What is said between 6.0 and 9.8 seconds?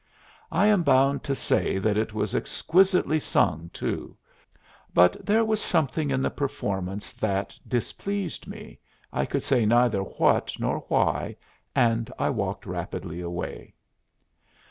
in the performance that displeased me, I could say